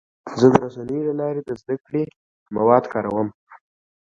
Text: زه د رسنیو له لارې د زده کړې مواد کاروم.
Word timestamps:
زه 0.39 0.45
د 0.53 0.55
رسنیو 0.63 1.07
له 1.09 1.13
لارې 1.21 1.41
د 1.43 1.49
زده 1.61 1.75
کړې 1.85 2.03
مواد 2.55 2.83
کاروم. 2.93 3.27